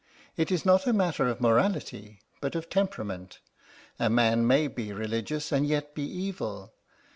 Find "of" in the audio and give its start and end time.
1.27-1.39, 2.55-2.71